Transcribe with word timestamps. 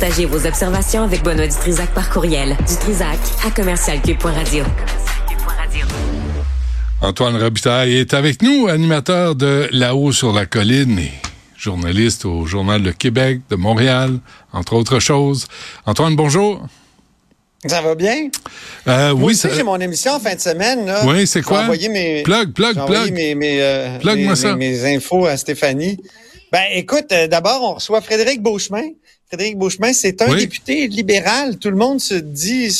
Partagez 0.00 0.26
vos 0.26 0.46
observations 0.46 1.02
avec 1.02 1.24
Benoît 1.24 1.48
Dutrisac 1.48 1.92
par 1.92 2.08
courriel. 2.08 2.56
Dutrisac 2.68 3.18
à 3.44 3.50
commercialcube.radio. 3.50 4.64
Antoine 7.00 7.36
Robitaille 7.36 7.96
est 7.96 8.14
avec 8.14 8.40
nous, 8.40 8.68
animateur 8.68 9.34
de 9.34 9.68
Là-haut 9.72 10.12
sur 10.12 10.32
la 10.32 10.46
colline 10.46 11.00
et 11.00 11.10
journaliste 11.56 12.26
au 12.26 12.46
Journal 12.46 12.80
de 12.80 12.92
Québec, 12.92 13.40
de 13.50 13.56
Montréal, 13.56 14.20
entre 14.52 14.74
autres 14.74 15.00
choses. 15.00 15.48
Antoine, 15.84 16.14
bonjour. 16.14 16.64
Ça 17.66 17.82
va 17.82 17.96
bien? 17.96 18.28
Euh, 18.86 19.10
oui, 19.10 19.34
ça... 19.34 19.48
j'ai 19.52 19.64
mon 19.64 19.80
émission 19.80 20.12
en 20.12 20.20
fin 20.20 20.36
de 20.36 20.40
semaine. 20.40 20.86
Là. 20.86 21.04
Oui, 21.06 21.26
c'est 21.26 21.42
quoi? 21.42 21.66
Mes... 21.66 22.22
Plug, 22.22 22.52
plug, 22.52 22.86
plug. 22.86 23.12
Mes, 23.12 23.34
mes, 23.34 23.60
euh, 23.60 23.98
mes, 24.04 24.36
ça. 24.36 24.54
mes, 24.54 24.94
infos 24.94 25.26
à 25.26 25.36
Stéphanie. 25.36 25.98
Ben, 26.52 26.64
écoute, 26.72 27.12
euh, 27.12 27.26
d'abord, 27.26 27.62
on 27.62 27.74
reçoit 27.74 28.00
Frédéric 28.00 28.40
Beauchemin. 28.42 28.90
Frédéric 29.26 29.58
Beauchemin, 29.58 29.92
c'est 29.92 30.22
un 30.22 30.34
député 30.34 30.88
libéral. 30.88 31.58
Tout 31.58 31.70
le 31.70 31.76
monde 31.76 32.00
se 32.00 32.14
dit, 32.14 32.74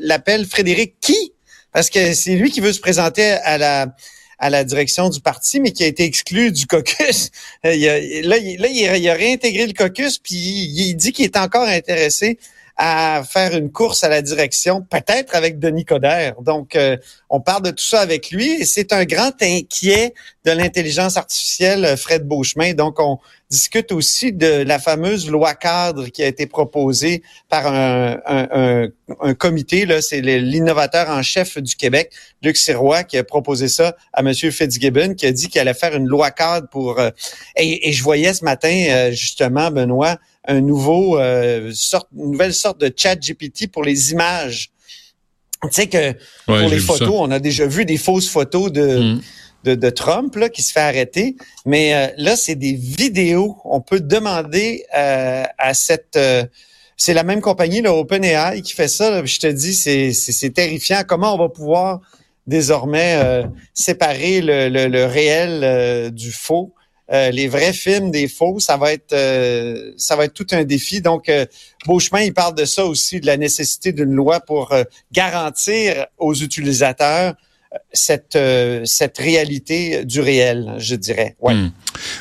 l'appelle 0.00 0.46
Frédéric 0.46 0.94
qui? 1.00 1.32
Parce 1.72 1.90
que 1.90 2.14
c'est 2.14 2.34
lui 2.34 2.50
qui 2.50 2.60
veut 2.60 2.72
se 2.72 2.80
présenter 2.80 3.24
à 3.24 3.58
la 3.58 3.94
à 4.40 4.50
la 4.50 4.64
direction 4.64 5.08
du 5.08 5.20
parti, 5.20 5.60
mais 5.60 5.70
qui 5.70 5.84
a 5.84 5.86
été 5.86 6.04
exclu 6.04 6.50
du 6.50 6.66
caucus. 6.66 7.30
il 7.64 7.88
a, 7.88 7.98
là, 8.22 8.36
il, 8.36 8.60
là, 8.60 8.68
il 8.68 9.08
a 9.08 9.14
réintégré 9.14 9.66
le 9.66 9.72
caucus, 9.72 10.18
puis 10.18 10.34
il 10.34 10.94
dit 10.94 11.12
qu'il 11.12 11.24
est 11.24 11.36
encore 11.36 11.66
intéressé 11.66 12.38
à 12.76 13.22
faire 13.28 13.56
une 13.56 13.70
course 13.70 14.02
à 14.02 14.08
la 14.08 14.20
direction, 14.20 14.82
peut-être 14.82 15.36
avec 15.36 15.58
Denis 15.58 15.84
Coderre. 15.84 16.34
Donc, 16.40 16.74
euh, 16.74 16.96
on 17.30 17.40
parle 17.40 17.62
de 17.62 17.70
tout 17.70 17.84
ça 17.84 18.00
avec 18.00 18.30
lui 18.30 18.52
et 18.52 18.64
c'est 18.64 18.92
un 18.92 19.04
grand 19.04 19.40
inquiet 19.42 20.14
de 20.44 20.50
l'intelligence 20.50 21.16
artificielle, 21.16 21.96
Fred 21.96 22.26
Beauchemin. 22.26 22.74
Donc, 22.74 22.98
on 22.98 23.18
discute 23.54 23.92
aussi 23.92 24.32
de 24.32 24.62
la 24.62 24.80
fameuse 24.80 25.30
loi 25.30 25.54
cadre 25.54 26.08
qui 26.08 26.22
a 26.24 26.26
été 26.26 26.46
proposée 26.46 27.22
par 27.48 27.66
un, 27.68 28.18
un, 28.26 28.88
un, 29.20 29.34
comité. 29.34 29.86
Là, 29.86 30.02
c'est 30.02 30.20
l'innovateur 30.20 31.08
en 31.08 31.22
chef 31.22 31.58
du 31.58 31.76
Québec, 31.76 32.12
Luc 32.42 32.56
Sirois, 32.56 33.04
qui 33.04 33.16
a 33.16 33.22
proposé 33.22 33.68
ça 33.68 33.96
à 34.12 34.20
M. 34.20 34.34
Fitzgibbon, 34.34 35.14
qui 35.14 35.26
a 35.26 35.32
dit 35.32 35.48
qu'il 35.48 35.60
allait 35.60 35.74
faire 35.74 35.94
une 35.94 36.08
loi 36.08 36.32
cadre 36.32 36.68
pour... 36.68 36.98
Euh, 36.98 37.10
et, 37.56 37.88
et, 37.88 37.92
je 37.92 38.02
voyais 38.02 38.34
ce 38.34 38.44
matin, 38.44 38.74
euh, 38.88 39.10
justement, 39.12 39.70
Benoît, 39.70 40.18
un 40.46 40.60
nouveau 40.60 41.18
euh, 41.18 41.70
sorte, 41.72 42.08
une 42.16 42.32
nouvelle 42.32 42.54
sorte 42.54 42.80
de 42.80 42.92
chat 42.94 43.14
GPT 43.14 43.70
pour 43.70 43.84
les 43.84 44.10
images. 44.10 44.70
Tu 45.62 45.68
sais 45.70 45.86
que 45.86 46.12
pour 46.44 46.68
les 46.68 46.80
photos, 46.80 47.14
on 47.20 47.30
a 47.30 47.38
déjà 47.38 47.66
vu 47.66 47.84
des 47.84 47.96
fausses 47.96 48.28
photos 48.28 48.70
de, 48.70 49.14
mm. 49.14 49.20
De, 49.64 49.90
Trump 49.90 50.36
là, 50.36 50.48
qui 50.48 50.62
se 50.62 50.72
fait 50.72 50.80
arrêter. 50.80 51.36
Mais 51.66 51.94
euh, 51.94 52.12
là, 52.16 52.36
c'est 52.36 52.54
des 52.54 52.74
vidéos. 52.74 53.56
On 53.64 53.80
peut 53.80 54.00
demander 54.00 54.84
euh, 54.96 55.44
à 55.58 55.74
cette... 55.74 56.16
Euh, 56.16 56.44
c'est 56.96 57.14
la 57.14 57.24
même 57.24 57.40
compagnie, 57.40 57.80
le 57.80 57.90
OpenAI, 57.90 58.62
qui 58.62 58.72
fait 58.72 58.88
ça. 58.88 59.24
je 59.24 59.38
te 59.40 59.48
dis, 59.48 59.74
c'est 59.74 60.50
terrifiant. 60.50 61.02
Comment 61.06 61.34
on 61.34 61.38
va 61.38 61.48
pouvoir 61.48 62.00
désormais 62.46 63.42
séparer 63.72 64.40
le, 64.40 64.68
le, 64.68 65.04
réel 65.04 66.12
du 66.12 66.30
faux? 66.30 66.72
Les 67.10 67.48
vrais 67.48 67.72
films 67.72 68.12
des 68.12 68.28
faux, 68.28 68.60
ça 68.60 68.76
va 68.76 68.92
être 68.92 69.12
ça 69.96 70.14
va 70.14 70.26
être 70.26 70.34
tout 70.34 70.46
un 70.52 70.62
défi. 70.62 71.00
Donc, 71.00 71.28
euh, 71.28 71.46
Beauchemin, 71.84 72.22
il 72.22 72.32
parle 72.32 72.54
de 72.54 72.64
ça 72.64 72.86
aussi, 72.86 73.18
de 73.18 73.26
la 73.26 73.38
nécessité 73.38 73.90
d'une 73.90 74.14
loi 74.14 74.38
pour 74.38 74.72
garantir 75.10 76.06
aux 76.16 76.34
utilisateurs 76.34 77.34
cette 77.92 78.38
cette 78.84 79.18
réalité 79.18 80.04
du 80.04 80.20
réel, 80.20 80.74
je 80.78 80.94
dirais. 80.94 81.36
Ouais. 81.40 81.54
Hmm. 81.54 81.70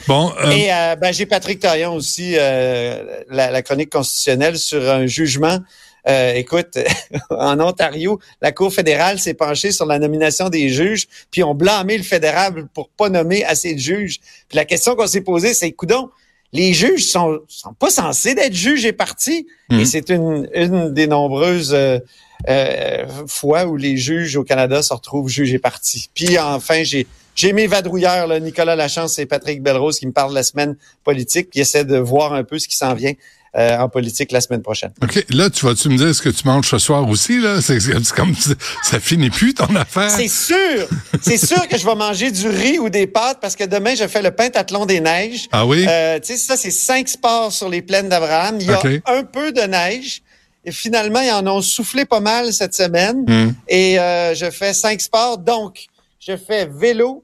Bon. 0.07 0.31
Et 0.51 0.67
ben, 0.99 1.11
j'ai 1.11 1.25
Patrick 1.25 1.59
Taillon 1.59 1.93
aussi, 1.95 2.33
la, 2.33 3.51
la, 3.51 3.61
chronique 3.61 3.91
constitutionnelle 3.91 4.57
sur 4.57 4.89
un 4.89 5.07
jugement 5.07 5.59
euh, 6.07 6.33
écoute, 6.33 6.77
en 7.29 7.59
Ontario, 7.59 8.19
la 8.41 8.51
Cour 8.51 8.73
fédérale 8.73 9.19
s'est 9.19 9.33
penchée 9.33 9.71
sur 9.71 9.85
la 9.85 9.99
nomination 9.99 10.49
des 10.49 10.69
juges, 10.69 11.07
puis 11.31 11.43
on 11.43 11.53
blâmé 11.53 11.97
le 11.97 12.03
fédéral 12.03 12.67
pour 12.73 12.89
pas 12.89 13.09
nommer 13.09 13.45
assez 13.45 13.73
de 13.73 13.79
juges. 13.79 14.19
Puis 14.49 14.57
la 14.57 14.65
question 14.65 14.95
qu'on 14.95 15.07
s'est 15.07 15.21
posée, 15.21 15.53
c'est, 15.53 15.71
coudon, 15.71 16.09
les 16.53 16.73
juges 16.73 17.07
sont, 17.07 17.39
sont 17.47 17.73
pas 17.73 17.89
censés 17.89 18.35
d'être 18.35 18.53
juges 18.53 18.85
et 18.85 18.93
partis. 18.93 19.47
Et 19.71 19.75
mhm. 19.75 19.85
c'est 19.85 20.09
une, 20.09 20.47
une 20.53 20.93
des 20.93 21.07
nombreuses 21.07 21.73
euh, 21.73 21.99
euh, 22.47 23.05
fois 23.27 23.65
où 23.65 23.75
les 23.75 23.97
juges 23.97 24.37
au 24.37 24.43
Canada 24.43 24.83
se 24.83 24.93
retrouvent 24.93 25.27
juges 25.27 25.53
et 25.53 25.59
partis. 25.59 26.09
Puis 26.13 26.37
enfin, 26.39 26.83
j'ai 26.83 27.07
j'ai 27.35 27.51
mes 27.51 27.65
vadrouilleurs, 27.65 28.27
là, 28.27 28.39
Nicolas 28.39 28.75
Lachance 28.75 29.17
et 29.17 29.25
Patrick 29.25 29.63
Belrose, 29.63 29.97
qui 29.97 30.05
me 30.05 30.11
parlent 30.11 30.29
de 30.29 30.35
la 30.35 30.43
semaine 30.43 30.75
politique, 31.03 31.49
puis 31.49 31.61
essaient 31.61 31.83
de 31.83 31.97
voir 31.97 32.33
un 32.33 32.43
peu 32.43 32.59
ce 32.59 32.67
qui 32.67 32.75
s'en 32.75 32.93
vient. 32.93 33.13
Euh, 33.55 33.77
en 33.77 33.87
politique 33.87 34.31
la 34.31 34.41
semaine 34.41 34.63
prochaine. 34.63 34.91
OK. 35.03 35.25
Là, 35.29 35.47
tu 35.47 35.63
vas-tu 35.63 35.87
me 35.89 35.95
dire 35.95 36.15
ce 36.15 36.23
que 36.23 36.29
tu 36.29 36.47
manges 36.47 36.67
ce 36.67 36.79
soir 36.79 37.07
aussi, 37.07 37.39
là? 37.39 37.61
C'est 37.61 37.77
comme 38.15 38.33
ça 38.81 38.99
finit 38.99 39.29
plus 39.29 39.53
ton 39.53 39.75
affaire. 39.75 40.09
C'est 40.09 40.27
sûr! 40.27 40.87
C'est 41.21 41.37
sûr 41.37 41.67
que 41.67 41.77
je 41.77 41.85
vais 41.85 41.93
manger 41.93 42.31
du 42.31 42.47
riz 42.47 42.79
ou 42.79 42.89
des 42.89 43.05
pâtes 43.05 43.37
parce 43.39 43.55
que 43.55 43.63
demain, 43.63 43.93
je 43.93 44.07
fais 44.07 44.23
le 44.23 44.31
pentathlon 44.31 44.87
des 44.87 45.01
neiges. 45.01 45.49
Ah 45.51 45.67
oui? 45.67 45.85
Euh, 45.87 46.19
tu 46.19 46.33
sais, 46.33 46.37
ça, 46.37 46.57
c'est 46.57 46.71
cinq 46.71 47.07
sports 47.07 47.51
sur 47.51 47.69
les 47.69 47.83
plaines 47.83 48.09
d'Abraham. 48.09 48.57
Il 48.59 48.65
y 48.65 48.71
a 48.71 48.81
un 49.05 49.23
peu 49.23 49.51
de 49.51 49.61
neige. 49.61 50.23
Et 50.65 50.71
finalement, 50.71 51.21
ils 51.21 51.31
en 51.31 51.45
ont 51.45 51.61
soufflé 51.61 52.05
pas 52.05 52.21
mal 52.21 52.53
cette 52.53 52.73
semaine. 52.73 53.23
Hmm. 53.27 53.53
Et 53.67 53.99
euh, 53.99 54.33
je 54.33 54.49
fais 54.49 54.73
cinq 54.73 54.99
sports. 54.99 55.37
Donc, 55.37 55.85
je 56.19 56.35
fais 56.37 56.65
vélo, 56.65 57.23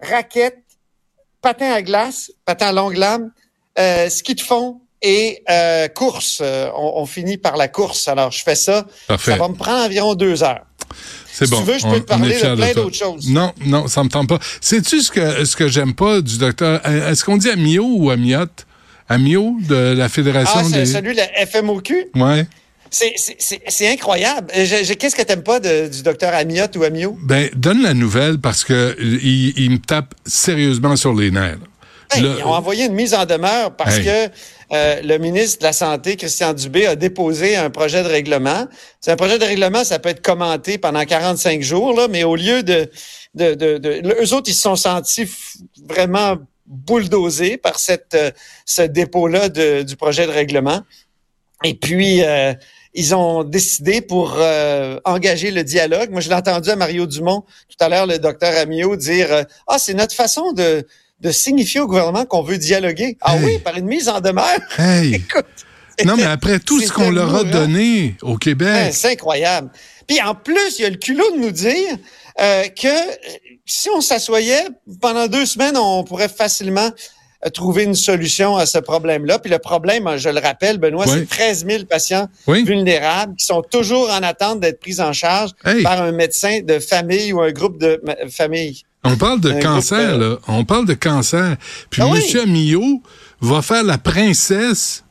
raquette, 0.00 0.62
patin 1.42 1.72
à 1.72 1.82
glace, 1.82 2.30
patin 2.44 2.68
à 2.68 2.72
longue 2.72 2.96
lame, 2.96 3.32
euh, 3.76 4.08
ski 4.08 4.36
de 4.36 4.40
fond, 4.40 4.80
et 5.04 5.42
euh, 5.50 5.86
course. 5.88 6.40
Euh, 6.42 6.70
on, 6.74 7.04
finit 7.06 7.36
par 7.36 7.56
la 7.56 7.68
course. 7.68 8.08
Alors, 8.08 8.32
je 8.32 8.42
fais 8.42 8.54
ça. 8.56 8.86
Ça 9.06 9.36
va 9.36 9.48
me 9.48 9.54
prendre 9.54 9.84
environ 9.84 10.14
deux 10.14 10.42
heures. 10.42 10.64
C'est 11.30 11.48
bon. 11.48 11.58
Si 11.58 11.64
tu 11.64 11.70
veux, 11.70 11.78
je 11.78 11.86
peux 11.86 12.00
te 12.00 12.06
parler 12.06 12.34
de 12.34 12.54
plein 12.54 12.72
d'autres 12.72 12.96
choses. 12.96 13.28
Non, 13.28 13.52
non, 13.66 13.86
ça 13.86 14.02
me 14.02 14.08
tente 14.08 14.28
pas. 14.28 14.38
Sais-tu 14.60 15.02
ce 15.02 15.10
que, 15.10 15.44
ce 15.44 15.56
que 15.56 15.68
j'aime 15.68 15.94
pas 15.94 16.20
du 16.20 16.38
docteur... 16.38 16.80
Euh, 16.86 17.10
est-ce 17.10 17.24
qu'on 17.24 17.36
dit 17.36 17.50
Amio 17.50 17.84
ou 17.84 18.10
Amiot? 18.10 18.46
Amio 19.08 19.56
de 19.68 19.94
la 19.94 20.08
Fédération 20.08 20.60
ah, 20.60 20.68
c'est 20.70 20.86
celui 20.86 21.12
de 21.12 21.18
la 21.18 21.46
FMOQ? 21.46 22.06
Ouais. 22.14 22.46
C'est 22.90 23.88
incroyable. 23.88 24.46
Qu'est-ce 24.52 25.16
que 25.16 25.22
t'aimes 25.22 25.42
pas 25.42 25.60
du 25.60 26.02
docteur 26.02 26.32
Amiot 26.32 26.68
ou 26.76 26.84
Amio? 26.84 27.18
Ben, 27.22 27.50
donne 27.54 27.82
la 27.82 27.92
nouvelle 27.92 28.38
parce 28.38 28.64
que 28.64 28.96
il, 29.00 29.52
il 29.58 29.70
me 29.72 29.78
tape 29.78 30.14
sérieusement 30.24 30.96
sur 30.96 31.12
les 31.12 31.30
nerfs. 31.30 31.58
Ils 32.16 32.42
ont 32.44 32.52
envoyé 32.52 32.86
une 32.86 32.94
mise 32.94 33.14
en 33.14 33.24
demeure 33.24 33.76
parce 33.76 33.98
que 33.98 34.28
euh, 34.72 35.00
le 35.02 35.18
ministre 35.18 35.60
de 35.60 35.64
la 35.64 35.72
Santé, 35.72 36.16
Christian 36.16 36.52
Dubé, 36.52 36.86
a 36.86 36.96
déposé 36.96 37.56
un 37.56 37.70
projet 37.70 38.02
de 38.02 38.08
règlement. 38.08 38.66
C'est 39.00 39.10
un 39.10 39.16
projet 39.16 39.38
de 39.38 39.44
règlement, 39.44 39.84
ça 39.84 39.98
peut 39.98 40.08
être 40.08 40.22
commenté 40.22 40.78
pendant 40.78 41.04
45 41.04 41.62
jours, 41.62 41.94
là, 41.94 42.08
mais 42.08 42.24
au 42.24 42.36
lieu 42.36 42.62
de, 42.62 42.90
de, 43.34 43.54
de, 43.54 44.22
eux 44.22 44.34
autres, 44.34 44.48
ils 44.48 44.54
se 44.54 44.62
sont 44.62 44.76
sentis 44.76 45.28
vraiment 45.88 46.36
bulldozés 46.66 47.56
par 47.56 47.78
cette, 47.78 48.14
euh, 48.14 48.30
ce 48.64 48.82
dépôt-là 48.82 49.48
du 49.48 49.96
projet 49.96 50.26
de 50.26 50.32
règlement. 50.32 50.80
Et 51.62 51.74
puis, 51.74 52.22
euh, 52.22 52.54
ils 52.94 53.14
ont 53.14 53.42
décidé 53.42 54.00
pour 54.00 54.38
engager 55.04 55.50
le 55.50 55.64
dialogue. 55.64 56.10
Moi, 56.10 56.20
je 56.20 56.28
l'ai 56.28 56.36
entendu 56.36 56.70
à 56.70 56.76
Mario 56.76 57.06
Dumont 57.06 57.42
tout 57.68 57.84
à 57.84 57.88
l'heure, 57.88 58.06
le 58.06 58.20
docteur 58.20 58.56
Amiot, 58.56 58.94
dire 58.94 59.44
Ah, 59.66 59.80
c'est 59.80 59.94
notre 59.94 60.14
façon 60.14 60.52
de, 60.52 60.86
de 61.24 61.32
signifier 61.32 61.80
au 61.80 61.86
gouvernement 61.86 62.26
qu'on 62.26 62.42
veut 62.42 62.58
dialoguer. 62.58 63.16
Ah 63.22 63.36
oui, 63.42 63.58
par 63.58 63.76
une 63.76 63.86
mise 63.86 64.08
en 64.08 64.20
demeure. 64.20 64.58
Écoute, 65.02 65.46
non, 66.04 66.16
mais 66.16 66.24
après 66.24 66.58
tout 66.58 66.80
ce 66.80 66.92
qu'on 66.92 67.10
leur 67.10 67.34
a 67.34 67.44
donné 67.44 68.16
au 68.22 68.36
Québec. 68.36 68.92
c'est 68.92 69.12
incroyable. 69.12 69.70
Puis 70.06 70.20
en 70.20 70.34
plus, 70.34 70.78
il 70.78 70.82
y 70.82 70.84
a 70.84 70.90
le 70.90 70.96
culot 70.96 71.30
de 71.32 71.38
nous 71.38 71.50
dire 71.50 71.96
euh, 72.40 72.64
que 72.68 72.88
si 73.64 73.88
on 73.90 74.00
s'assoyait 74.00 74.66
pendant 75.00 75.26
deux 75.26 75.46
semaines, 75.46 75.76
on 75.76 76.04
pourrait 76.04 76.28
facilement 76.28 76.90
trouver 77.50 77.84
une 77.84 77.94
solution 77.94 78.56
à 78.56 78.66
ce 78.66 78.78
problème-là. 78.78 79.38
Puis 79.38 79.50
le 79.50 79.58
problème, 79.58 80.08
je 80.16 80.28
le 80.28 80.40
rappelle, 80.40 80.78
Benoît, 80.78 81.06
c'est 81.06 81.28
13 81.28 81.66
000 81.66 81.84
patients 81.84 82.28
vulnérables 82.46 83.36
qui 83.36 83.44
sont 83.44 83.62
toujours 83.62 84.10
en 84.10 84.22
attente 84.22 84.60
d'être 84.60 84.80
pris 84.80 85.00
en 85.00 85.12
charge 85.12 85.50
par 85.82 86.02
un 86.02 86.12
médecin 86.12 86.60
de 86.62 86.78
famille 86.78 87.32
ou 87.32 87.40
un 87.40 87.52
groupe 87.52 87.78
de 87.78 88.00
famille. 88.30 88.82
On 89.04 89.16
parle 89.16 89.40
de 89.40 89.52
cancer, 89.60 90.16
là. 90.16 90.38
On 90.48 90.64
parle 90.64 90.86
de 90.86 90.94
cancer. 90.94 91.56
Puis 91.90 92.02
ah 92.02 92.06
M. 92.06 92.40
Amillot 92.42 93.02
va 93.40 93.60
faire 93.60 93.84
la 93.84 93.98
princesse, 93.98 95.04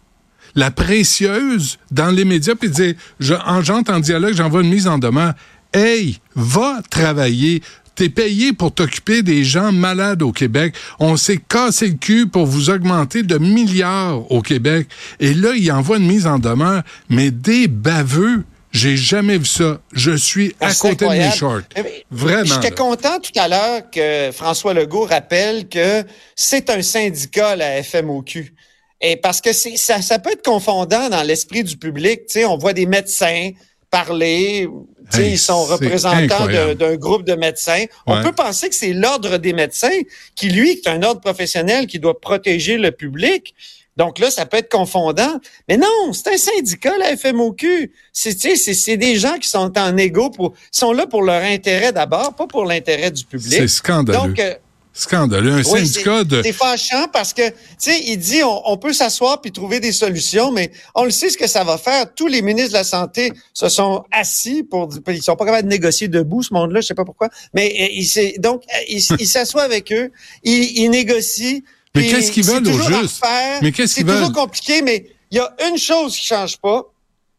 la 0.56 0.72
précieuse 0.72 1.78
dans 1.92 2.10
les 2.10 2.26
médias, 2.26 2.56
puis 2.56 2.70
dire, 2.70 2.96
je, 3.20 3.36
j'entends 3.62 3.96
en 3.96 4.00
dialogue, 4.00 4.34
j'envoie 4.34 4.62
une 4.62 4.70
mise 4.70 4.88
en 4.88 4.98
demeure. 4.98 5.34
Hey, 5.74 6.20
va 6.36 6.82
travailler. 6.90 7.62
T'es 7.96 8.10
payé 8.10 8.54
pour 8.54 8.74
t'occuper 8.74 9.22
des 9.22 9.44
gens 9.44 9.72
malades 9.72 10.24
au 10.24 10.32
Québec. 10.32 10.74
On 11.00 11.16
s'est 11.16 11.38
cassé 11.38 11.88
le 11.88 11.94
cul 11.94 12.28
pour 12.28 12.46
vous 12.46 12.70
augmenter 12.70 13.22
de 13.22 13.38
milliards 13.38 14.32
au 14.32 14.42
Québec. 14.42 14.88
Et 15.20 15.34
là, 15.34 15.54
il 15.56 15.72
envoie 15.72 15.98
une 15.98 16.08
mise 16.08 16.26
en 16.26 16.40
demeure, 16.40 16.82
mais 17.10 17.30
des 17.30 17.68
baveux. 17.68 18.44
J'ai 18.72 18.98
jamais 18.98 19.38
vu 19.38 19.46
ça. 19.46 19.80
Je 19.92 20.16
suis 20.16 20.56
à 20.60 20.74
côté 20.74 21.06
de 21.06 21.12
mes 21.12 21.30
shorts. 21.30 21.62
Vraiment. 22.10 22.46
J'étais 22.46 22.72
content 22.72 23.20
tout 23.20 23.40
à 23.40 23.48
l'heure 23.48 23.82
que 23.92 24.32
François 24.32 24.74
Legault 24.74 25.06
rappelle 25.06 25.70
que 25.70 26.04
c'est 26.36 26.72
un 26.72 26.82
syndicat, 26.82 27.56
la 27.56 27.84
FMOQ. 27.84 28.52
Et 29.00 29.18
parce 29.18 29.42
que 29.42 29.54
ça, 29.54 30.02
ça 30.02 30.18
peut 30.18 30.32
être 30.32 30.44
confondant 30.44 31.10
dans 31.10 31.22
l'esprit 31.22 31.64
du 31.64 31.78
public. 31.78 32.22
Tu 32.26 32.40
sais, 32.40 32.46
on 32.46 32.58
voit 32.58 32.74
des 32.74 32.88
médecins 32.88 33.52
parler. 33.94 34.68
Ils 35.16 35.38
sont 35.38 35.66
représentants 35.66 36.48
d'un 36.48 36.96
groupe 36.96 37.24
de 37.24 37.36
médecins. 37.36 37.86
On 38.08 38.22
peut 38.24 38.32
penser 38.32 38.68
que 38.70 38.76
c'est 38.76 38.94
l'ordre 38.94 39.38
des 39.38 39.54
médecins 39.54 40.00
qui, 40.36 40.50
lui, 40.50 40.72
est 40.72 40.88
un 40.88 41.04
ordre 41.04 41.22
professionnel 41.22 41.86
qui 41.86 42.00
doit 42.00 42.20
protéger 42.20 42.78
le 42.78 42.92
public. 42.92 43.54
Donc 43.96 44.18
là, 44.18 44.32
ça 44.32 44.48
peut 44.48 44.58
être 44.58 44.72
confondant. 44.72 45.40
Mais 45.70 45.78
non, 45.78 46.14
c'est 46.14 46.34
un 46.34 46.38
syndicat, 46.38 46.98
la 46.98 47.16
FMOQ. 47.16 47.92
C'est 48.12 48.98
des 48.98 49.16
gens 49.18 49.38
qui 49.38 49.48
sont 49.48 49.78
en 49.78 49.98
égo 49.98 50.32
pour, 50.32 50.54
sont 50.72 50.94
là 50.94 51.06
pour 51.06 51.22
leur 51.22 51.44
intérêt 51.44 51.92
d'abord, 51.92 52.36
pas 52.36 52.48
pour 52.48 52.66
l'intérêt 52.66 53.12
du 53.12 53.24
public. 53.24 53.54
C'est 53.54 53.68
scandaleux. 53.68 54.18
Donc, 54.18 54.40
euh, 54.40 54.56
Scandaleux. 54.96 55.54
Un 55.54 55.64
syndicat 55.64 56.24
de. 56.24 56.44
C'est 56.44 56.54
fâchant 56.54 57.08
parce 57.12 57.34
que, 57.34 57.50
tu 57.50 57.56
sais, 57.80 58.00
il 58.06 58.18
dit 58.18 58.42
on, 58.44 58.78
peut 58.78 58.94
s'asseoir 58.94 59.42
puis 59.42 59.52
trouver 59.52 59.80
des 59.80 59.92
solutions, 59.92 60.52
mais 60.52 60.72
on 60.94 61.04
le 61.04 61.10
sait 61.10 61.30
ce 61.30 61.38
que 61.38 61.48
ça 61.48 61.64
va 61.64 61.80
faire. 61.80 62.14
Tous 62.14 62.28
les 62.28 62.44
ministres 62.44 62.74
de 62.74 62.78
la 62.78 62.84
Santé 62.84 63.34
se 63.54 63.70
sont 63.70 64.04
assis 64.12 64.62
pour. 64.64 64.90
Ils 65.08 65.24
sont 65.24 65.36
pas 65.36 65.46
capables 65.46 65.68
de 65.68 65.74
négocier 65.74 66.08
debout, 66.08 66.44
ce 66.44 66.54
monde-là, 66.54 66.82
je 66.82 66.88
sais 66.88 66.94
pas 66.94 67.06
pourquoi. 67.06 67.30
Mais 67.56 67.74
euh, 67.80 67.88
il 67.92 68.40
donc, 68.40 68.64
euh, 68.70 68.84
il, 68.88 69.28
s'assoit 69.28 69.64
avec 69.64 69.92
eux, 69.92 70.12
il, 70.44 70.78
il 70.78 70.90
négocie. 70.90 71.64
Mais 71.96 72.08
qu'est-ce 72.08 72.32
qu'ils 72.32 72.46
veulent 72.46 72.68
au 72.68 72.72
juste? 72.72 73.24
Mais 73.64 73.72
qu'est-ce 73.72 73.96
qu'ils 73.96 74.06
veulent? 74.06 74.18
C'est 74.18 74.22
toujours 74.22 74.34
compliqué, 74.34 74.84
mais 74.84 75.08
il 75.32 75.38
y 75.38 75.40
a 75.40 75.56
une 75.68 75.78
chose 75.78 76.16
qui 76.16 76.26
change 76.26 76.58
pas, 76.58 76.84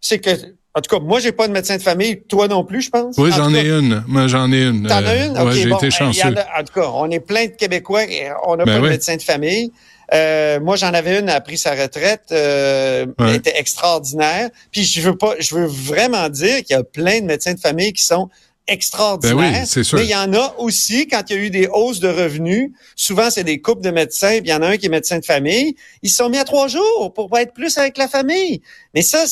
c'est 0.01 0.19
que 0.19 0.31
en 0.76 0.81
tout 0.81 0.97
cas, 0.97 1.00
moi, 1.00 1.21
j'ai 1.21 1.31
pas 1.31 1.47
de 1.47 1.53
médecin 1.53 1.76
de 1.76 1.82
famille. 1.82 2.23
Toi 2.23 2.49
non 2.49 2.65
plus, 2.65 2.82
je 2.82 2.91
pense. 2.91 3.17
Oui, 3.17 3.31
j'en 3.37 3.55
ai 3.55 3.69
une. 3.69 4.03
Moi, 4.09 4.26
j'en 4.26 4.50
ai 4.50 4.62
une. 4.62 4.88
T'en 4.88 5.06
as 5.06 5.25
une? 5.25 5.37
Euh, 5.37 5.53
j'ai 5.53 5.71
été 5.71 5.91
chanceux. 5.91 6.29
en 6.29 6.65
tout 6.65 6.73
cas, 6.75 6.88
on 6.93 7.09
est 7.11 7.21
plein 7.21 7.47
de 7.47 7.53
Québécois 7.53 8.05
et 8.05 8.29
on 8.44 8.56
n'a 8.56 8.65
ben 8.65 8.81
pas 8.81 8.87
de 8.87 8.91
médecin 8.91 9.17
de 9.17 9.23
famille. 9.23 9.71
Euh, 10.12 10.59
moi, 10.61 10.75
j'en 10.75 10.93
avais 10.93 11.21
une, 11.21 11.29
a 11.29 11.41
pris 11.41 11.59
sa 11.59 11.75
retraite, 11.75 12.25
euh, 12.32 13.06
elle 13.21 13.37
était 13.37 13.59
extraordinaire. 13.59 14.50
Puis 14.73 14.85
je 14.85 15.00
veux 15.00 15.17
pas, 15.17 15.35
je 15.38 15.55
veux 15.55 15.67
vraiment 15.67 16.29
dire 16.29 16.59
qu'il 16.59 16.77
y 16.77 16.79
a 16.79 16.82
plein 16.82 17.20
de 17.20 17.27
médecins 17.27 17.55
de 17.55 17.61
famille 17.61 17.93
qui 17.93 18.05
sont 18.05 18.29
extraordinaires. 18.67 19.37
Ben 19.37 19.67
oui, 19.77 19.85
sûr. 19.85 19.99
Mais 19.99 20.05
il 20.05 20.11
y 20.11 20.17
en 20.17 20.32
a 20.35 20.55
aussi 20.59 21.06
quand 21.06 21.23
il 21.31 21.37
y 21.37 21.38
a 21.38 21.43
eu 21.43 21.50
des 21.50 21.69
hausses 21.73 22.00
de 22.00 22.09
revenus. 22.09 22.73
Souvent, 22.97 23.31
c'est 23.31 23.44
des 23.44 23.61
couples 23.61 23.82
de 23.82 23.91
médecins. 23.91 24.41
Puis 24.41 24.47
il 24.47 24.50
y 24.50 24.55
en 24.55 24.62
a 24.62 24.69
un 24.69 24.77
qui 24.77 24.87
est 24.87 24.91
médecin 24.91 25.19
de 25.20 25.25
famille. 25.25 25.77
Ils 26.03 26.11
se 26.11 26.17
sont 26.17 26.29
mis 26.29 26.38
à 26.38 26.44
trois 26.44 26.69
jours 26.69 27.12
pour 27.15 27.37
être 27.38 27.55
plus 27.55 27.79
avec 27.79 27.97
la 27.97 28.09
famille. 28.09 28.61
Mais 28.94 29.03
ça, 29.03 29.25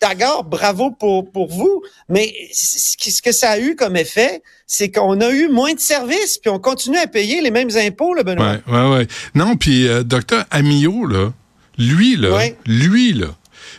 d'accord, 0.00 0.44
bravo 0.44 0.90
pour, 0.90 1.30
pour 1.30 1.48
vous, 1.48 1.82
mais 2.08 2.32
ce 2.52 3.22
que 3.22 3.32
ça 3.32 3.50
a 3.50 3.58
eu 3.58 3.76
comme 3.76 3.96
effet, 3.96 4.42
c'est 4.66 4.90
qu'on 4.90 5.20
a 5.20 5.30
eu 5.30 5.48
moins 5.48 5.74
de 5.74 5.80
services, 5.80 6.38
puis 6.38 6.50
on 6.50 6.58
continue 6.58 6.98
à 6.98 7.06
payer 7.06 7.40
les 7.40 7.50
mêmes 7.50 7.70
impôts, 7.76 8.14
le 8.14 8.22
Benoît. 8.22 8.56
Ouais, 8.66 8.74
ouais, 8.74 8.90
ouais. 8.96 9.06
Non, 9.34 9.56
puis 9.56 9.86
euh, 9.88 10.02
docteur 10.02 10.44
Amillot, 10.50 11.06
là, 11.06 11.32
lui, 11.78 12.16
là, 12.16 12.48
lui, 12.66 13.12
là, 13.12 13.28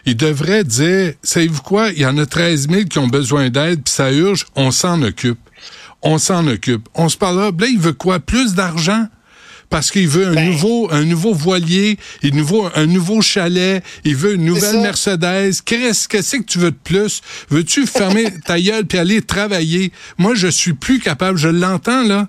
il 0.06 0.16
devrait 0.16 0.64
dire, 0.64 1.14
savez-vous 1.24 1.62
quoi, 1.62 1.90
il 1.90 2.00
y 2.00 2.06
en 2.06 2.18
a 2.18 2.26
13 2.26 2.70
000 2.70 2.84
qui 2.86 3.00
ont 3.00 3.08
besoin 3.08 3.50
d'aide, 3.50 3.84
puis 3.84 3.94
ça 3.94 4.12
urge, 4.12 4.46
on 4.56 4.72
s'en 4.72 5.02
occupe. 5.02 5.40
On 6.04 6.18
s'en 6.20 6.48
occupe. 6.48 6.88
On 6.94 7.10
se 7.10 7.18
parle 7.18 7.38
là, 7.38 7.52
là, 7.58 7.68
il 7.68 7.80
veut 7.80 7.94
quoi? 7.94 8.20
Plus 8.20 8.54
d'argent? 8.54 9.08
Parce 9.70 9.92
qu'il 9.92 10.08
veut 10.08 10.28
un 10.28 10.34
ben. 10.34 10.50
nouveau 10.52 10.88
un 10.92 11.04
nouveau 11.04 11.34
voilier, 11.34 11.98
il 12.24 12.34
veut 12.44 12.70
un 12.76 12.86
nouveau 12.86 13.22
chalet, 13.22 13.84
il 14.04 14.16
veut 14.16 14.36
une 14.36 14.46
nouvelle 14.46 14.80
Mercedes. 14.80 15.62
Qu'est-ce 15.66 16.08
que 16.08 16.22
c'est 16.22 16.40
que 16.40 16.46
tu 16.46 16.60
veux 16.60 16.72
de 16.72 16.78
plus? 16.84 17.22
Veux-tu 17.50 17.86
fermer 17.86 18.28
ta 18.46 18.60
gueule 18.60 18.86
puis 18.86 18.98
aller 18.98 19.22
travailler? 19.22 19.92
Moi, 20.18 20.36
je 20.36 20.48
suis 20.48 20.74
plus 20.74 21.00
capable. 21.00 21.38
Je 21.38 21.50
l'entends 21.50 22.04
là. 22.04 22.28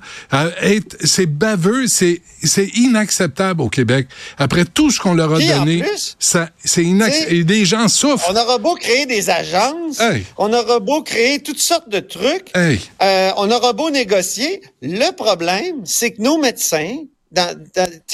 C'est 1.05 1.27
baveux, 1.27 1.87
c'est 1.87 2.23
c'est 2.43 2.69
inacceptable 2.77 3.63
au 3.63 3.69
Québec. 3.69 4.09
Après 4.39 4.65
tout 4.65 4.91
ce 4.91 5.01
qu'on 5.01 5.15
leur 5.15 5.35
a 5.35 5.39
donné, 5.39 5.85
ça 6.19 6.51
c'est 6.65 6.85
inacceptable. 6.85 7.35
Et 7.35 7.45
des 7.45 7.65
gens 7.65 7.89
souffrent. 7.89 8.31
On 8.31 8.37
aura 8.37 8.59
beau 8.59 8.75
créer 8.75 9.07
des 9.07 9.31
agences, 9.31 10.01
on 10.37 10.53
aura 10.53 10.81
beau 10.81 11.03
créer 11.03 11.41
toutes 11.41 11.59
sortes 11.59 11.89
de 11.89 12.01
trucs, 12.01 12.53
euh, 12.57 13.31
on 13.37 13.51
aura 13.51 13.73
beau 13.73 13.91
négocier. 13.91 14.61
Le 14.83 15.11
problème, 15.13 15.83
c'est 15.85 16.13
que 16.13 16.23
nos 16.23 16.39
médecins 16.39 16.97
dans, 17.31 17.57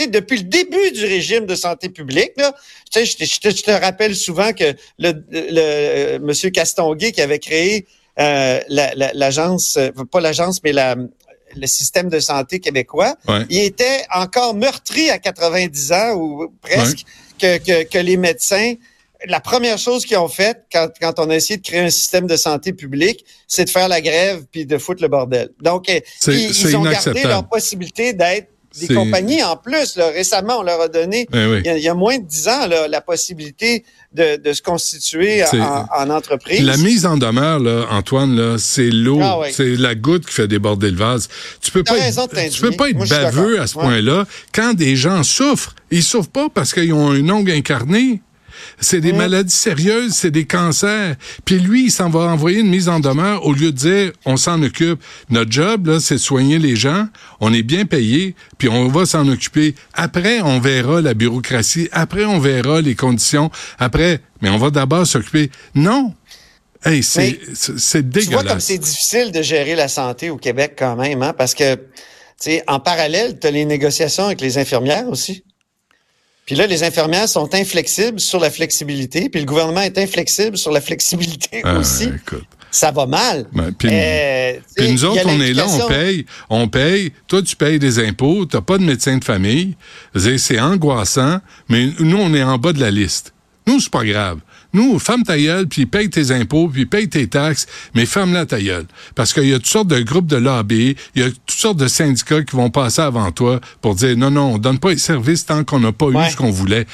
depuis 0.09 0.39
le 0.39 0.45
début 0.45 0.91
du 0.93 1.05
régime 1.05 1.47
de 1.47 1.55
santé 1.55 1.89
publique, 1.89 2.33
là, 2.37 2.55
je, 2.95 3.17
te, 3.17 3.25
je, 3.25 3.63
te, 3.63 3.71
rappelle 3.71 4.17
souvent 4.17 4.53
que 4.53 4.75
le, 4.99 5.13
le, 5.31 6.19
Monsieur 6.19 6.51
Castonguay 6.51 7.13
qui 7.13 7.21
avait 7.21 7.39
créé 7.39 7.87
euh, 8.19 8.61
l'agence, 8.69 9.77
euh, 9.77 9.91
pas 10.11 10.21
l'agence, 10.21 10.63
mais 10.63 10.73
la, 10.73 10.97
le 11.57 11.67
système 11.67 12.09
de 12.09 12.19
santé 12.21 12.61
québécois, 12.61 13.17
il 13.51 13.59
était 13.59 14.05
encore 14.13 14.55
meurtri 14.55 15.11
à 15.11 15.19
90 15.19 15.93
ans 15.93 16.13
ou 16.15 16.53
presque 16.61 17.05
que, 17.39 17.59
que, 17.59 17.85
que, 17.85 17.99
les 17.99 18.17
médecins. 18.17 18.75
La 19.27 19.41
première 19.41 19.79
chose 19.79 20.05
qu'ils 20.05 20.19
ont 20.19 20.29
faite 20.29 20.65
quand, 20.71 20.89
quand 21.01 21.19
on 21.19 21.31
a 21.31 21.37
essayé 21.37 21.57
de 21.57 21.63
créer 21.63 21.81
un 21.81 21.91
système 21.91 22.27
de 22.27 22.37
santé 22.37 22.73
publique, 22.73 23.25
c'est 23.49 23.65
de 23.65 23.71
faire 23.71 23.89
la 23.89 24.01
grève 24.01 24.45
puis 24.51 24.67
de 24.67 24.77
foutre 24.77 25.03
le 25.03 25.09
bordel. 25.09 25.51
Donc, 25.61 25.89
ils, 25.89 26.03
ils 26.27 26.77
ont 26.77 26.83
gardé 26.83 27.23
leur 27.23 27.49
possibilité 27.49 28.13
d'être 28.13 28.49
des 28.81 28.95
compagnies 28.95 29.43
en 29.43 29.57
plus. 29.57 29.97
Là, 29.97 30.09
récemment, 30.09 30.59
on 30.59 30.63
leur 30.63 30.81
a 30.81 30.89
donné, 30.89 31.27
ben 31.31 31.63
il, 31.65 31.79
y 31.79 31.89
a, 31.89 31.95
moins 31.95 32.19
de 32.19 32.25
dix 32.25 32.49
ans, 32.49 32.67
là, 32.67 32.89
la 32.89 33.01
possibilité 33.01 33.85
de, 34.13 34.37
de 34.37 34.53
se 34.53 34.63
constituer 34.63 35.45
en, 35.45 35.87
en, 35.97 36.11
entreprise. 36.11 36.63
La 36.63 36.77
mise 36.77 37.07
en 37.07 37.17
demeure, 37.17 37.59
là, 37.59 37.87
Antoine, 37.91 38.37
là, 38.37 38.57
c'est 38.59 38.91
l'eau, 38.91 39.21
ah 39.23 39.41
c'est 39.51 39.77
la 39.77 39.95
goutte 39.95 40.27
qui 40.27 40.33
fait 40.33 40.49
déborder 40.49 40.91
le 40.91 40.97
vase. 40.97 41.29
Tu 41.61 41.71
peux 41.71 41.85
pas, 41.85 41.99
être, 41.99 42.51
tu 42.51 42.61
peux 42.61 42.71
pas 42.73 42.89
être 42.91 43.09
baveux 43.09 43.61
à 43.61 43.67
ce 43.67 43.75
point-là 43.75 44.25
quand 44.53 44.75
des 44.75 44.97
gens 44.97 45.23
souffrent. 45.23 45.75
Ils 45.91 46.03
souffrent 46.03 46.31
pas 46.31 46.49
parce 46.53 46.73
qu'ils 46.73 46.93
ont 46.93 47.11
un 47.11 47.29
ongle 47.29 47.53
incarné. 47.53 48.21
C'est 48.81 49.01
des 49.01 49.13
maladies 49.13 49.55
sérieuses, 49.55 50.13
c'est 50.13 50.31
des 50.31 50.45
cancers. 50.45 51.17
Puis 51.45 51.59
lui, 51.59 51.87
il 51.87 51.91
s'en 51.91 52.11
va 52.11 52.21
envoyer 52.21 52.61
une 52.61 52.71
mise 52.71 52.89
en 52.89 53.01
demeure 53.01 53.45
au 53.47 53.53
lieu 53.53 53.73
de 53.73 53.77
dire 53.77 54.13
on 54.25 54.37
s'en 54.37 54.63
occupe. 54.63 55.03
Notre 55.31 55.51
job, 55.51 55.87
là, 55.87 56.01
c'est 56.01 56.15
de 56.15 56.21
soigner 56.21 56.59
les 56.59 56.77
gens. 56.77 57.07
On 57.41 57.53
est 57.53 57.63
bien 57.63 57.85
payé, 57.85 58.35
puis 58.59 58.69
on 58.69 58.89
va 58.89 59.07
s'en 59.07 59.29
occuper. 59.29 59.75
Après, 59.93 60.41
on 60.41 60.61
verra 60.61 61.01
la 61.01 61.15
bureaucratie. 61.15 61.89
Après, 61.93 62.25
on 62.25 62.39
verra 62.39 62.81
les 62.81 62.95
conditions. 62.95 63.51
Après, 63.79 64.21
mais 64.41 64.51
on 64.51 64.59
va 64.59 64.71
d'abord 64.71 65.07
s'occuper. 65.07 65.51
Non. 65.75 66.15
Hey, 66.85 67.03
c'est, 67.03 67.41
c'est 67.55 68.09
dégueulasse. 68.09 68.29
Tu 68.29 68.33
vois 68.35 68.45
comme 68.45 68.61
c'est 68.61 68.79
difficile 68.79 69.33
de 69.33 69.41
gérer 69.41 69.75
la 69.75 69.89
santé 69.89 70.29
au 70.29 70.37
Québec 70.37 70.75
quand 70.79 70.97
même, 70.97 71.23
hein, 71.23 71.33
parce 71.33 71.55
que, 71.55 71.77
tu 71.77 71.81
sais, 72.41 72.63
en 72.67 72.79
parallèle, 72.79 73.39
tu 73.41 73.47
as 73.47 73.51
les 73.51 73.65
négociations 73.65 74.27
avec 74.27 74.43
les 74.43 74.59
infirmières 74.59 75.09
aussi. 75.09 75.45
Puis 76.47 76.55
là, 76.55 76.67
les 76.67 76.83
infirmières 76.83 77.29
sont 77.29 77.55
inflexibles 77.55 78.21
sur 78.21 78.39
la 78.39 78.51
flexibilité, 78.51 79.29
puis 79.31 79.41
le 79.41 79.47
gouvernement 79.47 79.81
est 79.81 79.97
inflexible 79.97 80.59
sur 80.59 80.73
la 80.73 80.81
flexibilité 80.81 81.63
ah, 81.65 81.79
aussi. 81.79 82.11
Ça 82.71 82.91
va 82.91 83.07
mal. 83.07 83.47
Ben, 83.53 83.73
euh, 83.85 84.59
puis, 84.77 84.93
nous 84.93 85.05
autres, 85.05 85.23
on 85.27 85.41
est 85.41 85.55
là, 85.55 85.67
on 85.69 85.89
paye, 85.89 86.27
on 86.51 86.69
paye. 86.69 87.13
Toi, 87.29 87.41
tu 87.41 87.57
payes 87.57 87.79
des 87.79 88.05
impôts, 88.05 88.45
t'as 88.47 88.61
pas 88.61 88.79
de 88.79 88.83
médecin 88.83 89.17
de 89.17 89.25
famille. 89.25 89.77
C'est 90.37 90.61
angoissant, 90.61 91.39
mais 91.69 91.89
nous, 92.01 92.19
on 92.19 92.35
est 92.35 92.43
en 92.43 92.59
bas 92.59 92.73
de 92.73 92.81
la 92.81 92.91
liste. 92.91 93.33
Nous, 93.67 93.81
c'est 93.81 93.93
pas 93.93 94.05
grave. 94.05 94.41
Nous, 94.75 94.99
ferme 94.99 95.23
ta 95.23 95.39
gueule, 95.39 95.67
puis 95.67 95.87
paye 95.87 96.11
tes 96.11 96.31
impôts, 96.31 96.69
puis 96.69 96.85
paye 96.85 97.09
tes 97.09 97.27
taxes, 97.27 97.67
mais 97.95 98.05
ferme-la 98.07 98.45
ta 98.45 98.61
gueule. 98.61 98.87
Parce 99.15 99.33
qu'il 99.33 99.49
y 99.49 99.55
a 99.55 99.57
toutes 99.57 99.67
sortes 99.67 99.89
de 99.89 100.01
groupes 100.01 100.27
de 100.27 100.37
lobby, 100.37 100.97
il 101.15 101.23
y 101.23 101.25
a 101.25 101.31
toutes 101.31 101.51
sortes 101.51 101.79
de 101.79 101.89
syndicats 101.89 102.43
qui 102.43 102.57
vont 102.57 102.71
passer 102.71 103.03
avant 103.03 103.33
toi 103.33 103.61
pour 103.81 103.95
dire 103.95 104.17
non, 104.17 104.31
non, 104.31 104.55
on 104.55 104.59
donne 104.59 104.79
pas 104.79 104.91
les 104.91 104.99
services 104.99 105.47
tant 105.47 105.65
qu'on 105.65 105.81
n'a 105.81 105.93
pas 105.93 106.07
eu 106.07 106.31
ce 106.31 106.37
qu'on 106.37 106.51
voulait. 106.51 106.87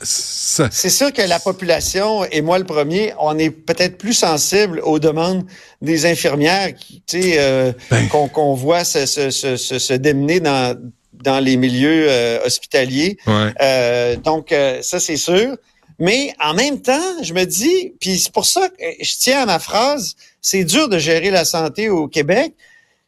C'est 0.00 0.90
sûr 0.90 1.12
que 1.12 1.22
la 1.22 1.38
population, 1.40 2.24
et 2.24 2.40
moi 2.40 2.58
le 2.58 2.64
premier, 2.64 3.12
on 3.18 3.38
est 3.38 3.50
peut-être 3.50 3.98
plus 3.98 4.14
sensible 4.14 4.80
aux 4.84 4.98
demandes 4.98 5.44
des 5.82 6.06
infirmières 6.06 6.70
qui, 6.74 7.34
euh, 7.36 7.72
ben. 7.90 8.08
qu'on 8.08 8.54
voit 8.54 8.84
se, 8.84 9.06
se, 9.06 9.30
se, 9.30 9.56
se 9.56 9.92
démener 9.94 10.40
dans 10.40 10.76
dans 11.22 11.40
les 11.40 11.56
milieux 11.56 12.06
euh, 12.08 12.38
hospitaliers. 12.44 13.18
Euh, 13.28 14.16
donc, 14.16 14.52
euh, 14.52 14.80
ça, 14.82 15.00
c'est 15.00 15.16
sûr. 15.16 15.56
Mais 15.98 16.32
en 16.40 16.54
même 16.54 16.80
temps, 16.80 17.22
je 17.22 17.34
me 17.34 17.44
dis, 17.44 17.94
puis 18.00 18.18
c'est 18.18 18.32
pour 18.32 18.46
ça 18.46 18.68
que 18.68 18.84
je 19.00 19.16
tiens 19.18 19.42
à 19.42 19.46
ma 19.46 19.58
phrase, 19.58 20.14
c'est 20.40 20.64
dur 20.64 20.88
de 20.88 20.98
gérer 20.98 21.30
la 21.30 21.44
santé 21.44 21.88
au 21.88 22.06
Québec. 22.06 22.54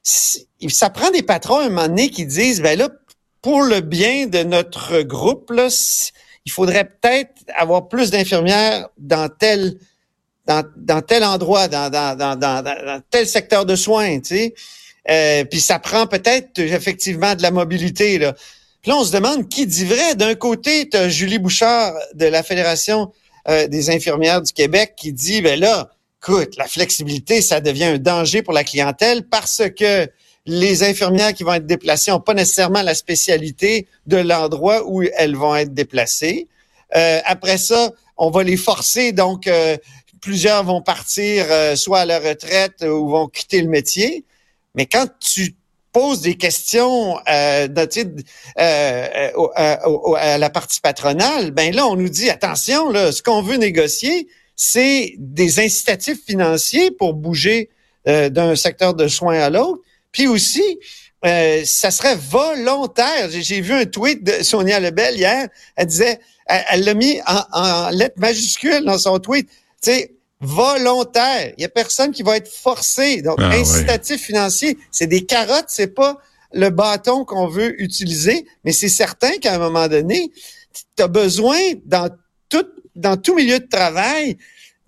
Ça 0.03 0.91
prend 0.91 1.11
des 1.11 1.23
patrons 1.23 1.59
à 1.59 1.65
un 1.65 1.69
moment 1.69 1.89
donné 1.89 2.11
qui 2.11 2.27
disent, 2.27 2.61
ben 2.61 2.79
là, 2.79 2.89
pour 3.43 3.63
le 3.63 3.81
bien 3.81 4.27
de 4.27 4.43
notre 4.43 5.03
groupe, 5.03 5.51
là, 5.51 5.69
il 6.45 6.53
faudrait 6.53 6.85
peut-être 6.85 7.33
avoir 7.55 7.89
plus 7.89 8.11
d'infirmières 8.11 8.89
dans 8.99 9.29
tel 9.29 9.79
dans, 10.47 11.03
tel 11.03 11.23
endroit, 11.23 11.69
dans, 11.69 13.01
tel 13.11 13.27
secteur 13.27 13.65
de 13.67 13.77
soins, 13.77 14.19
tu 14.19 14.37
sais. 14.37 14.55
Euh, 15.09 15.45
puis 15.45 15.61
ça 15.61 15.79
prend 15.79 16.07
peut-être 16.07 16.59
effectivement 16.59 17.35
de 17.35 17.43
la 17.43 17.51
mobilité. 17.51 18.19
Là. 18.19 18.35
Puis 18.83 18.91
là, 18.91 18.97
on 18.97 19.05
se 19.05 19.13
demande 19.13 19.49
qui 19.49 19.67
dit 19.67 19.85
vrai. 19.85 20.15
D'un 20.15 20.35
côté, 20.35 20.89
tu 20.89 20.97
as 20.97 21.09
Julie 21.09 21.39
Bouchard 21.39 21.93
de 22.15 22.25
la 22.25 22.43
Fédération 22.43 23.13
euh, 23.49 23.67
des 23.69 23.91
infirmières 23.91 24.41
du 24.41 24.53
Québec 24.53 24.95
qui 24.97 25.13
dit, 25.13 25.43
ben 25.43 25.61
là, 25.61 25.91
écoute, 26.23 26.57
la 26.57 26.67
flexibilité, 26.67 27.43
ça 27.43 27.61
devient 27.61 27.85
un 27.85 27.99
danger 27.99 28.43
pour 28.43 28.55
la 28.55 28.65
clientèle 28.65 29.25
parce 29.25 29.63
que 29.77 30.09
les 30.47 30.83
infirmières 30.83 31.35
qui 31.35 31.43
vont 31.43 31.53
être 31.53 31.67
déplacées 31.67 32.11
n'ont 32.11 32.21
pas 32.21 32.33
nécessairement 32.33 32.83
la 32.83 32.95
spécialité 32.95 33.87
de 34.07 34.17
l'endroit 34.17 34.83
où 34.87 35.03
elles 35.03 35.37
vont 35.37 35.55
être 35.55 35.75
déplacées. 35.75 36.49
après 36.91 37.59
ça, 37.59 37.93
on 38.17 38.31
va 38.31 38.43
les 38.43 38.57
forcer, 38.57 39.13
donc 39.13 39.49
plusieurs 40.23 40.65
vont 40.65 40.81
partir 40.81 41.47
soit 41.77 42.01
à 42.01 42.05
la 42.07 42.19
retraite 42.19 42.83
ou 42.83 43.11
vont 43.11 43.29
quitter 43.29 43.61
le 43.61 43.69
métier. 43.69 44.25
Mais 44.75 44.87
quand 44.87 45.07
tu 45.21 45.55
poses 45.93 46.21
des 46.21 46.37
questions 46.37 47.19
euh, 47.29 47.69
à 48.57 50.39
la 50.39 50.51
partie 50.51 50.81
patronale, 50.81 51.51
ben 51.51 51.75
là, 51.75 51.87
on 51.87 51.97
nous 51.97 52.09
dit, 52.09 52.31
attention, 52.31 52.91
là, 52.91 53.13
ce 53.13 53.23
qu'on 53.23 53.43
veut 53.43 53.57
négocier, 53.57 54.29
c'est 54.57 55.15
des 55.19 55.61
incitatifs 55.61 56.25
financiers 56.27 56.91
pour 56.91 57.15
bouger 57.15 57.71
d'un 58.07 58.57
secteur 58.57 58.95
de 58.95 59.09
soins 59.09 59.39
à 59.41 59.51
l'autre. 59.51 59.83
Puis 60.13 60.27
aussi, 60.27 60.79
euh, 61.25 61.63
ça 61.65 61.91
serait 61.91 62.17
volontaire. 62.17 63.29
J'ai 63.31 63.61
vu 63.61 63.73
un 63.73 63.85
tweet 63.85 64.25
de 64.25 64.43
Sonia 64.43 64.81
Lebel 64.81 65.17
hier. 65.17 65.49
Elle 65.77 65.87
disait, 65.87 66.19
elle 66.47 66.85
l'a 66.85 66.95
mis 66.95 67.21
en, 67.27 67.43
en 67.53 67.91
lettres 67.91 68.19
majuscules 68.19 68.85
dans 68.85 68.99
son 68.99 69.19
tweet. 69.19 69.49
Tu 69.83 69.93
sais, 69.93 70.15
volontaire. 70.41 71.53
Il 71.57 71.63
y 71.63 71.65
a 71.65 71.69
personne 71.69 72.13
qui 72.13 72.23
va 72.23 72.37
être 72.37 72.51
forcé. 72.51 73.23
Donc, 73.23 73.39
ah, 73.41 73.51
incitatif 73.51 74.23
financier, 74.23 74.79
c'est 74.91 75.07
des 75.07 75.25
carottes, 75.25 75.67
c'est 75.69 75.95
pas 75.95 76.19
le 76.53 76.71
bâton 76.71 77.25
qu'on 77.25 77.47
veut 77.47 77.81
utiliser, 77.81 78.47
mais 78.65 78.73
c'est 78.73 78.89
certain 78.89 79.39
qu'à 79.39 79.55
un 79.55 79.59
moment 79.59 79.87
donné, 79.87 80.33
tu 80.97 81.03
as 81.03 81.09
besoin 81.09 81.59
dans 81.85 82.11
tout 82.49 82.67
dans 82.97 83.17
tout 83.17 83.35
milieu 83.35 83.61
de 83.61 83.67
travail 83.67 84.37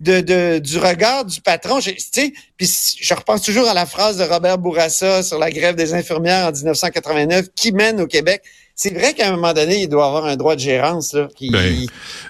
de, 0.02 0.58
du 0.58 0.78
regard 0.78 1.24
du 1.24 1.40
patron. 1.40 1.78
Tu 1.80 1.94
sais, 1.98 2.32
puis 2.56 2.68
je 3.00 3.14
repense 3.14 3.42
toujours 3.42 3.68
à 3.68 3.74
la 3.74 3.86
phrase 3.86 4.16
de 4.18 4.24
Robert 4.24 4.58
Bourassa 4.58 5.22
sur 5.22 5.38
la 5.38 5.50
grève 5.50 5.76
des 5.76 5.94
infirmières 5.94 6.48
en 6.48 6.52
1989 6.52 7.46
qui 7.54 7.72
mène 7.72 8.00
au 8.00 8.06
Québec. 8.06 8.42
C'est 8.74 8.94
vrai 8.94 9.12
qu'à 9.12 9.28
un 9.28 9.32
moment 9.32 9.52
donné, 9.52 9.82
il 9.82 9.88
doit 9.88 10.06
avoir 10.06 10.24
un 10.24 10.36
droit 10.36 10.54
de 10.54 10.60
gérance. 10.60 11.12
Là, 11.12 11.28
qui, 11.36 11.50
ben, 11.50 11.86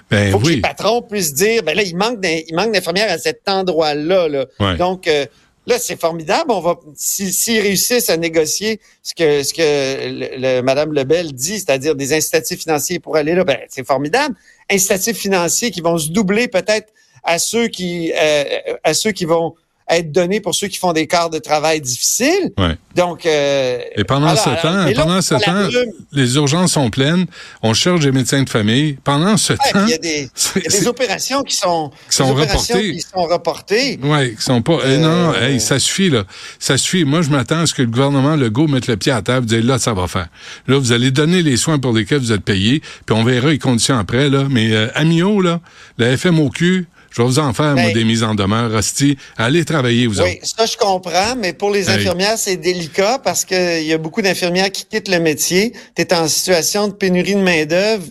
ben 0.09 0.31
faut 0.31 0.39
que 0.39 0.49
les 0.49 0.61
patrons 0.61 1.01
puissent 1.01 1.33
dire, 1.33 1.63
ben 1.63 1.75
là, 1.75 1.83
il 1.83 1.95
manque 1.95 2.19
il 2.23 2.53
manque 2.55 2.73
d'infirmières 2.73 3.11
à 3.11 3.17
cet 3.17 3.47
endroit-là. 3.47 4.27
Là. 4.27 4.75
Donc, 4.77 5.07
euh, 5.07 5.25
Là, 5.65 5.79
c'est 5.79 5.99
formidable. 5.99 6.51
On 6.51 6.59
va, 6.59 6.75
s'ils 6.95 7.61
réussissent 7.61 8.09
à 8.09 8.17
négocier 8.17 8.81
ce 9.01 9.13
que 9.13 9.43
ce 9.43 9.53
que 9.53 9.61
le, 9.61 10.61
Madame 10.61 10.91
Lebel 10.91 11.31
dit, 11.31 11.57
c'est-à-dire 11.59 11.95
des 11.95 12.13
incitatifs 12.13 12.61
financiers 12.61 12.99
pour 12.99 13.15
aller 13.15 13.33
là, 13.33 13.45
ben 13.45 13.59
c'est 13.69 13.87
formidable. 13.87 14.35
Incitatifs 14.69 15.17
financiers 15.17 15.71
qui 15.71 15.79
vont 15.79 15.97
se 15.97 16.09
doubler 16.09 16.49
peut-être 16.49 16.91
à 17.23 17.39
ceux 17.39 17.69
qui 17.69 18.11
euh, 18.11 18.43
à 18.83 18.93
ceux 18.93 19.11
qui 19.11 19.23
vont 19.23 19.55
être 19.97 20.11
donnés 20.11 20.39
pour 20.39 20.55
ceux 20.55 20.67
qui 20.67 20.77
font 20.77 20.93
des 20.93 21.07
quarts 21.07 21.29
de 21.29 21.39
travail 21.39 21.81
difficiles. 21.81 22.51
Ouais. 22.57 22.77
Donc, 22.95 23.25
euh, 23.25 23.79
et 23.95 24.03
pendant 24.03 24.35
ce 24.35 24.49
temps, 24.61 24.93
pendant 24.95 25.21
ce 25.21 25.35
temps, 25.35 25.69
les 26.11 26.35
urgences 26.35 26.73
sont 26.73 26.89
pleines. 26.89 27.25
On 27.63 27.73
cherche 27.73 28.01
des 28.01 28.11
médecins 28.11 28.43
de 28.43 28.49
famille. 28.49 28.97
Pendant 29.03 29.35
ce 29.37 29.53
temps, 29.53 29.85
il 29.85 29.89
y 29.89 29.93
a 29.93 29.97
des, 29.97 30.29
y 30.55 30.67
a 30.67 30.69
des 30.69 30.87
opérations 30.87 31.41
qui 31.41 31.55
sont 31.55 31.91
qui 32.09 32.15
sont 32.15 32.33
reportées. 32.33 32.93
Qui 32.93 33.01
sont 33.01 33.23
reportées. 33.23 33.99
Ouais, 34.03 34.35
qui 34.35 34.43
sont 34.43 34.61
pas. 34.61 34.77
Eh 34.85 34.97
non, 34.97 35.33
euh, 35.33 35.47
hey, 35.47 35.59
ça 35.59 35.79
suffit 35.79 36.09
là. 36.09 36.23
Ça 36.59 36.77
suffit. 36.77 37.03
Moi, 37.03 37.23
je 37.23 37.29
m'attends 37.29 37.61
à 37.61 37.65
ce 37.65 37.73
que 37.73 37.81
le 37.81 37.87
gouvernement 37.87 38.35
Legault 38.35 38.67
mette 38.67 38.87
le 38.87 38.97
pied 38.97 39.11
à 39.11 39.21
table, 39.21 39.45
dise 39.47 39.63
là, 39.63 39.79
ça 39.79 39.93
va 39.93 40.07
faire. 40.07 40.27
Là, 40.67 40.77
vous 40.77 40.91
allez 40.91 41.09
donner 41.09 41.41
les 41.41 41.57
soins 41.57 41.79
pour 41.79 41.93
lesquels 41.93 42.19
vous 42.19 42.31
êtes 42.31 42.43
payé, 42.43 42.81
puis 43.05 43.15
on 43.15 43.23
verra 43.23 43.49
les 43.49 43.59
conditions 43.59 43.97
après 43.97 44.29
là. 44.29 44.45
Mais 44.49 44.71
euh, 44.71 44.87
Amio 44.93 45.41
là, 45.41 45.61
la 45.97 46.15
FMOQ, 46.15 46.87
je 47.13 47.21
vais 47.21 47.27
vous 47.27 47.39
en 47.39 47.53
faire, 47.53 47.75
moi, 47.75 47.83
ben, 47.83 47.93
des 47.93 48.03
mises 48.03 48.23
en 48.23 48.33
demeure. 48.33 48.71
Rosti, 48.71 49.17
allez 49.37 49.63
travailler, 49.65 50.07
vous 50.07 50.19
Oui, 50.19 50.39
ça, 50.41 50.65
je 50.65 50.75
comprends, 50.75 51.35
mais 51.37 51.53
pour 51.53 51.69
les 51.69 51.87
infirmières, 51.89 52.37
c'est 52.37 52.57
délicat 52.57 53.19
parce 53.23 53.45
qu'il 53.45 53.83
y 53.83 53.93
a 53.93 53.99
beaucoup 53.99 54.23
d'infirmières 54.23 54.71
qui 54.71 54.85
quittent 54.85 55.09
le 55.09 55.19
métier. 55.19 55.73
Tu 55.95 56.01
es 56.01 56.13
en 56.13 56.27
situation 56.27 56.87
de 56.87 56.93
pénurie 56.93 57.35
de 57.35 57.41
main-d'œuvre. 57.41 58.03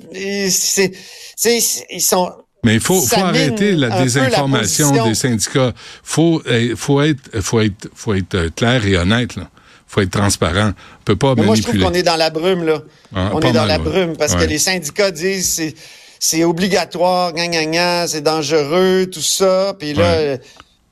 C'est, 0.49 0.93
ils 1.91 2.01
sont, 2.01 2.31
mais 2.65 2.75
il 2.75 2.81
faut, 2.81 3.01
faut 3.01 3.21
arrêter 3.21 3.73
la 3.73 4.03
désinformation 4.03 5.05
des 5.05 5.15
syndicats. 5.15 5.73
Faut, 6.05 6.41
faut 6.77 7.03
être, 7.03 7.41
faut 7.41 7.61
être, 7.61 7.89
faut 7.95 8.15
être 8.15 8.35
euh, 8.37 8.51
clair 8.55 8.87
et 8.87 8.97
honnête. 8.97 9.35
Là. 9.35 9.51
Faut 9.89 10.01
être 10.01 10.13
transparent. 10.13 10.71
On 11.01 11.05
peut 11.05 11.17
pas 11.17 11.35
Mais 11.35 11.43
manipuler. 11.43 11.47
Moi, 11.47 11.57
je 11.57 11.63
trouve 11.63 11.81
qu'on 11.81 11.99
est 11.99 12.05
dans 12.05 12.17
la 12.17 12.31
brume 12.31 12.65
là. 12.65 12.83
Ah, 13.15 13.33
on 13.35 13.41
est 13.41 13.53
dans 13.53 13.67
la 13.67 13.79
brume 13.79 14.17
parce 14.17 14.37
que 14.37 14.45
les 14.45 14.59
syndicats 14.59 15.11
disent 15.11 15.75
c'est 16.25 16.45
obligatoire, 16.45 17.33
gna, 17.33 18.07
c'est 18.07 18.21
dangereux, 18.21 19.07
tout 19.13 19.21
ça. 19.21 19.75
Puis 19.77 19.93
là, 19.93 20.37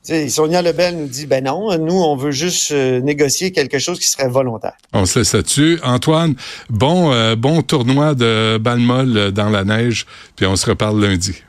ouais. 0.03 0.29
Sonia 0.29 0.61
Lebel 0.61 0.97
nous 0.97 1.07
dit, 1.07 1.25
ben 1.25 1.45
non, 1.45 1.77
nous, 1.77 1.93
on 1.93 2.17
veut 2.17 2.31
juste 2.31 2.71
euh, 2.73 2.99
négocier 2.99 3.53
quelque 3.53 3.79
chose 3.79 3.97
qui 3.97 4.09
serait 4.09 4.27
volontaire. 4.27 4.73
On 4.91 5.05
se 5.05 5.19
laisse 5.19 5.33
là-dessus. 5.33 5.79
Antoine, 5.83 6.35
bon, 6.69 7.13
euh, 7.13 7.37
bon 7.37 7.61
tournoi 7.61 8.13
de 8.13 8.57
balle 8.57 8.81
euh, 8.89 9.31
dans 9.31 9.49
la 9.49 9.63
neige, 9.63 10.05
puis 10.35 10.45
on 10.45 10.57
se 10.57 10.65
reparle 10.65 10.99
lundi. 10.99 11.41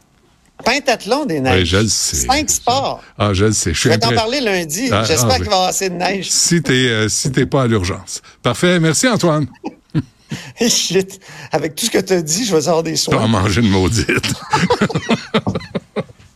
Pentathlon 0.65 1.25
des 1.25 1.41
neiges. 1.41 1.63
Oui, 1.63 1.67
je 1.67 1.77
le 1.79 1.89
sais. 1.89 2.17
Cinq 2.29 2.51
sports. 2.51 3.03
Ah, 3.19 3.35
je 3.35 3.47
le 3.47 3.53
sais. 3.53 3.75
Je, 3.75 3.89
vais 3.89 3.99
t'en 3.99 4.15
parler 4.15 4.41
lundi. 4.41 4.91
Ah, 4.93 5.03
J'espère 5.03 5.33
ah, 5.33 5.37
qu'il 5.39 5.47
va 5.47 5.51
y 5.51 5.55
avoir 5.55 5.69
assez 5.71 5.91
de 5.91 5.97
neige. 5.97 6.31
Si 6.31 6.63
t'es 6.63 7.09
si 7.09 7.33
t'es 7.33 7.47
pas 7.47 7.63
à 7.63 7.67
l'urgence. 7.67 8.23
Parfait. 8.45 8.79
Merci, 8.79 9.09
Antoine. 9.09 9.49
Shit. 10.69 11.21
Avec 11.51 11.75
tout 11.75 11.87
ce 11.87 11.91
que 11.91 11.99
tu 11.99 12.13
as 12.13 12.23
dit, 12.23 12.45
je 12.45 12.55
vais 12.55 12.69
avoir 12.69 12.83
des 12.83 12.97
soins. 12.97 13.15
Tu 13.15 13.21
vas 13.21 13.27
manger 13.27 13.61
une 13.61 13.71
maudite. 13.71 14.07